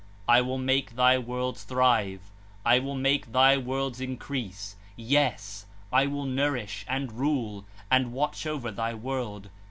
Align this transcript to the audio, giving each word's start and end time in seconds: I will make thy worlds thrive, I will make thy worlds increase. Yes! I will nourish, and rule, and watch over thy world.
I 0.27 0.41
will 0.41 0.57
make 0.57 0.95
thy 0.95 1.19
worlds 1.19 1.63
thrive, 1.63 2.31
I 2.65 2.79
will 2.79 2.95
make 2.95 3.33
thy 3.33 3.55
worlds 3.59 4.01
increase. 4.01 4.75
Yes! 4.95 5.67
I 5.93 6.07
will 6.07 6.25
nourish, 6.25 6.83
and 6.89 7.11
rule, 7.11 7.65
and 7.91 8.11
watch 8.11 8.47
over 8.47 8.71
thy 8.71 8.95
world. 8.95 9.49